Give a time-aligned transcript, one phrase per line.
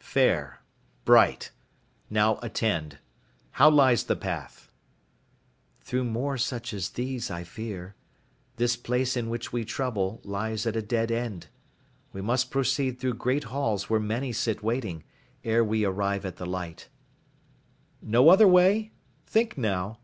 [0.00, 0.60] "Fair.
[1.06, 1.50] Bright.
[2.10, 2.98] Now attend.
[3.52, 4.70] How lies the path?"
[5.80, 7.94] "Through more such as these, I fear.
[8.56, 11.46] This place in which we trouble lies at a dead end.
[12.12, 15.04] We must proceed through great halls where many sit waiting,
[15.42, 16.90] ere we arrive at the light."
[18.02, 18.92] "No other way?
[19.24, 20.00] Think now."